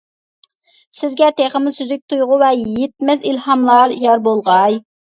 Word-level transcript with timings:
سىزگە 0.99 1.27
تېخىمۇ 1.41 1.75
سۈزۈك 1.77 2.03
تۇيغۇ 2.15 2.41
ۋە 2.47 2.51
يىتمەس 2.65 3.25
ئىلھاملار 3.31 3.99
يار 4.09 4.29
بولغاي. 4.29 4.87